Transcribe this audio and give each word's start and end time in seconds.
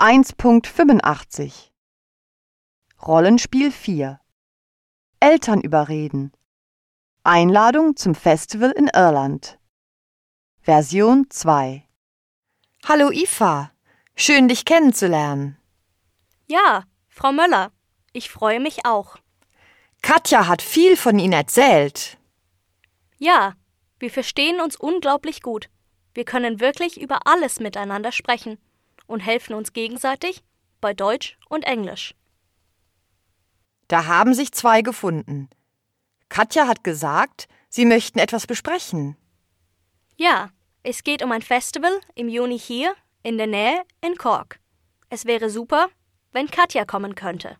1.85 0.00 1.72
Rollenspiel 3.04 3.72
4 3.72 4.20
Eltern 5.18 5.60
überreden 5.60 6.30
Einladung 7.24 7.96
zum 7.96 8.14
Festival 8.14 8.70
in 8.70 8.88
Irland 8.94 9.58
Version 10.60 11.26
2 11.28 11.84
Hallo 12.86 13.10
Ifa, 13.10 13.72
schön 14.14 14.46
dich 14.46 14.64
kennenzulernen. 14.64 15.58
Ja, 16.46 16.84
Frau 17.08 17.32
Möller, 17.32 17.72
ich 18.12 18.30
freue 18.30 18.60
mich 18.60 18.86
auch. 18.86 19.16
Katja 20.00 20.46
hat 20.46 20.62
viel 20.62 20.96
von 20.96 21.18
Ihnen 21.18 21.32
erzählt. 21.32 22.18
Ja, 23.18 23.54
wir 23.98 24.12
verstehen 24.12 24.60
uns 24.60 24.76
unglaublich 24.76 25.42
gut. 25.42 25.68
Wir 26.14 26.24
können 26.24 26.60
wirklich 26.60 27.00
über 27.00 27.26
alles 27.26 27.58
miteinander 27.58 28.12
sprechen 28.12 28.58
und 29.08 29.20
helfen 29.20 29.54
uns 29.54 29.72
gegenseitig 29.72 30.44
bei 30.80 30.94
Deutsch 30.94 31.36
und 31.48 31.64
Englisch. 31.64 32.14
Da 33.88 34.06
haben 34.06 34.34
sich 34.34 34.52
zwei 34.52 34.82
gefunden. 34.82 35.48
Katja 36.28 36.68
hat 36.68 36.84
gesagt, 36.84 37.48
sie 37.68 37.86
möchten 37.86 38.20
etwas 38.20 38.46
besprechen. 38.46 39.16
Ja, 40.16 40.50
es 40.82 41.02
geht 41.02 41.22
um 41.22 41.32
ein 41.32 41.42
Festival 41.42 41.98
im 42.14 42.28
Juni 42.28 42.58
hier 42.58 42.94
in 43.22 43.38
der 43.38 43.46
Nähe 43.46 43.82
in 44.00 44.16
Cork. 44.16 44.60
Es 45.10 45.24
wäre 45.24 45.50
super, 45.50 45.88
wenn 46.32 46.50
Katja 46.50 46.84
kommen 46.84 47.14
könnte. 47.14 47.56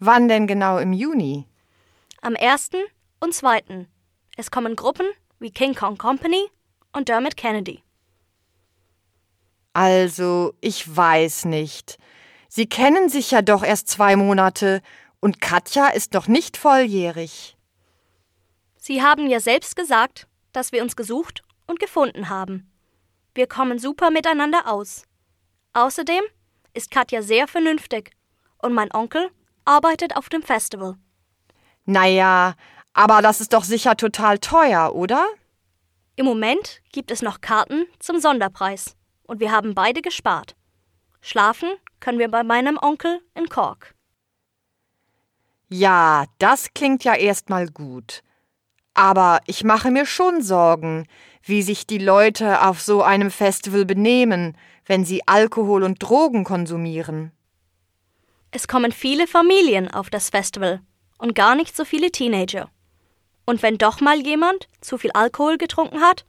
Wann 0.00 0.28
denn 0.28 0.46
genau 0.46 0.78
im 0.78 0.92
Juni? 0.92 1.46
Am 2.20 2.36
1. 2.36 2.70
und 3.20 3.32
2. 3.32 3.86
Es 4.36 4.50
kommen 4.50 4.76
Gruppen 4.76 5.06
wie 5.38 5.50
King 5.50 5.74
Kong 5.74 5.98
Company 5.98 6.48
und 6.92 7.08
Dermot 7.08 7.36
Kennedy. 7.36 7.82
Also, 9.78 10.54
ich 10.60 10.96
weiß 10.96 11.44
nicht. 11.44 11.98
Sie 12.48 12.68
kennen 12.68 13.08
sich 13.08 13.30
ja 13.30 13.42
doch 13.42 13.62
erst 13.62 13.86
zwei 13.86 14.16
Monate 14.16 14.82
und 15.20 15.40
Katja 15.40 15.86
ist 15.86 16.14
noch 16.14 16.26
nicht 16.26 16.56
volljährig. 16.56 17.56
Sie 18.76 19.04
haben 19.04 19.28
ja 19.28 19.38
selbst 19.38 19.76
gesagt, 19.76 20.26
dass 20.50 20.72
wir 20.72 20.82
uns 20.82 20.96
gesucht 20.96 21.44
und 21.68 21.78
gefunden 21.78 22.28
haben. 22.28 22.68
Wir 23.36 23.46
kommen 23.46 23.78
super 23.78 24.10
miteinander 24.10 24.66
aus. 24.66 25.04
Außerdem 25.74 26.24
ist 26.74 26.90
Katja 26.90 27.22
sehr 27.22 27.46
vernünftig 27.46 28.10
und 28.60 28.72
mein 28.72 28.92
Onkel 28.92 29.30
arbeitet 29.64 30.16
auf 30.16 30.28
dem 30.28 30.42
Festival. 30.42 30.96
Naja, 31.84 32.56
aber 32.94 33.22
das 33.22 33.40
ist 33.40 33.52
doch 33.52 33.62
sicher 33.62 33.96
total 33.96 34.40
teuer, 34.40 34.96
oder? 34.96 35.24
Im 36.16 36.26
Moment 36.26 36.80
gibt 36.90 37.12
es 37.12 37.22
noch 37.22 37.40
Karten 37.40 37.86
zum 38.00 38.18
Sonderpreis 38.18 38.97
und 39.28 39.38
wir 39.38 39.52
haben 39.52 39.74
beide 39.74 40.02
gespart. 40.02 40.56
Schlafen 41.20 41.68
können 42.00 42.18
wir 42.18 42.28
bei 42.28 42.42
meinem 42.42 42.78
Onkel 42.80 43.20
in 43.34 43.48
Cork. 43.48 43.94
Ja, 45.68 46.24
das 46.38 46.72
klingt 46.74 47.04
ja 47.04 47.14
erstmal 47.14 47.68
gut. 47.68 48.22
Aber 48.94 49.40
ich 49.46 49.62
mache 49.62 49.90
mir 49.90 50.06
schon 50.06 50.42
Sorgen, 50.42 51.06
wie 51.42 51.62
sich 51.62 51.86
die 51.86 51.98
Leute 51.98 52.66
auf 52.66 52.80
so 52.80 53.02
einem 53.02 53.30
Festival 53.30 53.84
benehmen, 53.84 54.56
wenn 54.86 55.04
sie 55.04 55.22
Alkohol 55.26 55.84
und 55.84 56.02
Drogen 56.02 56.42
konsumieren. 56.42 57.32
Es 58.50 58.66
kommen 58.66 58.92
viele 58.92 59.26
Familien 59.26 59.90
auf 59.90 60.08
das 60.08 60.30
Festival 60.30 60.80
und 61.18 61.34
gar 61.34 61.54
nicht 61.54 61.76
so 61.76 61.84
viele 61.84 62.10
Teenager. 62.10 62.70
Und 63.44 63.62
wenn 63.62 63.76
doch 63.76 64.00
mal 64.00 64.18
jemand 64.20 64.68
zu 64.80 64.96
viel 64.96 65.10
Alkohol 65.12 65.58
getrunken 65.58 66.00
hat, 66.00 66.24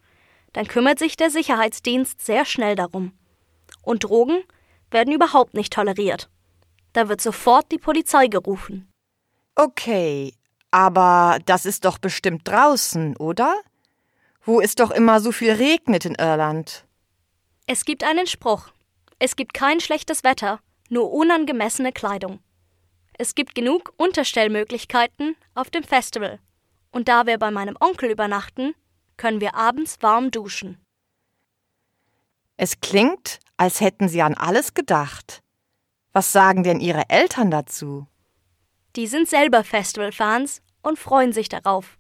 dann 0.54 0.68
kümmert 0.68 1.00
sich 1.00 1.18
der 1.18 1.30
Sicherheitsdienst 1.30 2.26
sehr 2.26 2.46
schnell 2.46 2.76
darum. 2.76 3.14
Und 3.84 4.04
Drogen 4.04 4.44
werden 4.92 5.14
überhaupt 5.14 5.54
nicht 5.54 5.74
toleriert. 5.74 6.30
Da 6.94 7.08
wird 7.10 7.22
sofort 7.22 7.72
die 7.72 7.78
Polizei 7.78 8.28
gerufen. 8.28 8.92
Okay, 9.56 10.34
aber 10.72 11.40
das 11.46 11.66
ist 11.66 11.86
doch 11.86 11.98
bestimmt 11.98 12.48
draußen, 12.48 13.16
oder? 13.18 13.56
Wo 14.44 14.62
es 14.62 14.76
doch 14.76 14.92
immer 14.92 15.20
so 15.20 15.32
viel 15.32 15.52
regnet 15.52 16.06
in 16.06 16.16
Irland. 16.16 16.86
Es 17.68 17.86
gibt 17.86 18.04
einen 18.04 18.26
Spruch. 18.26 18.70
Es 19.20 19.36
gibt 19.36 19.54
kein 19.54 19.80
schlechtes 19.80 20.24
Wetter, 20.24 20.60
nur 20.90 21.12
unangemessene 21.12 21.92
Kleidung. 21.92 22.40
Es 23.18 23.36
gibt 23.36 23.54
genug 23.54 23.94
Unterstellmöglichkeiten 23.98 25.36
auf 25.54 25.70
dem 25.70 25.84
Festival. 25.84 26.40
Und 26.92 27.10
da 27.10 27.26
wir 27.28 27.38
bei 27.38 27.52
meinem 27.52 27.76
Onkel 27.80 28.10
übernachten, 28.10 28.74
können 29.20 29.42
wir 29.42 29.54
abends 29.54 29.98
warm 30.02 30.32
duschen. 30.32 30.84
Es 32.58 32.80
klingt, 32.82 33.40
als 33.58 33.82
hätten 33.82 34.10
Sie 34.10 34.22
an 34.22 34.34
alles 34.34 34.74
gedacht. 34.74 35.44
Was 36.14 36.32
sagen 36.32 36.64
denn 36.64 36.80
Ihre 36.80 37.10
Eltern 37.10 37.52
dazu? 37.52 38.08
Die 38.96 39.06
sind 39.06 39.30
selber 39.30 39.64
Festivalfans 39.64 40.62
und 40.82 40.98
freuen 40.98 41.34
sich 41.34 41.50
darauf. 41.50 41.98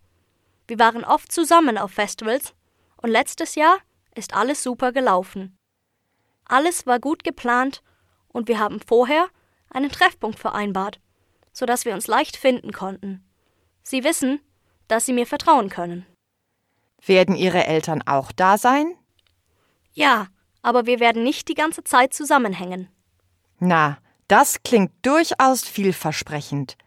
Wir 0.67 0.79
waren 0.79 1.03
oft 1.03 1.31
zusammen 1.31 1.77
auf 1.77 1.91
Festivals 1.91 2.55
und 2.97 3.09
letztes 3.11 3.55
Jahr 3.55 3.77
ist 4.15 4.33
alles 4.33 4.63
super 4.63 4.91
gelaufen. 4.91 5.57
Alles 6.45 6.87
war 6.87 6.99
gut 6.99 7.23
geplant 7.23 7.83
und 8.29 8.47
wir 8.47 8.59
haben 8.59 8.79
vorher 8.79 9.27
einen 9.69 9.91
Treffpunkt 9.91 10.39
vereinbart, 10.39 10.99
sodass 11.51 11.85
wir 11.85 11.93
uns 11.93 12.07
leicht 12.07 12.37
finden 12.37 12.71
konnten. 12.71 13.23
Sie 13.83 14.03
wissen, 14.03 14.39
dass 14.87 15.05
sie 15.05 15.13
mir 15.13 15.27
vertrauen 15.27 15.69
können. 15.69 16.05
Werden 17.05 17.35
Ihre 17.35 17.65
Eltern 17.65 18.01
auch 18.05 18.31
da 18.31 18.57
sein? 18.57 18.95
Ja, 19.93 20.27
aber 20.61 20.85
wir 20.85 20.99
werden 20.99 21.23
nicht 21.23 21.47
die 21.47 21.53
ganze 21.53 21.83
Zeit 21.83 22.13
zusammenhängen. 22.13 22.89
Na, 23.59 23.97
das 24.27 24.63
klingt 24.63 24.91
durchaus 25.01 25.63
vielversprechend. 25.63 26.77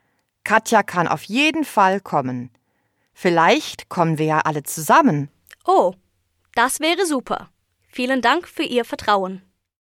Katja 0.45 0.83
kann 0.83 1.09
auf 1.09 1.25
jeden 1.25 1.65
Fall 1.65 2.00
kommen. 2.00 2.50
Vielleicht 3.12 3.89
kommen 3.89 4.19
wir 4.19 4.27
ja 4.27 4.41
alle 4.41 4.62
zusammen. 4.62 5.31
Oh, 5.65 5.95
das 6.55 6.81
wäre 6.81 7.06
super. 7.06 7.50
Vielen 7.89 8.23
Dank 8.23 8.49
für 8.49 8.62
Ihr 8.62 8.84
Vertrauen. 8.84 9.43